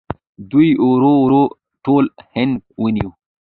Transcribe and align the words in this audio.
دوی 0.51 0.69
ورو 0.89 1.13
ورو 1.23 1.43
ټول 1.85 2.05
هند 2.33 2.55
ونیو. 2.81 3.09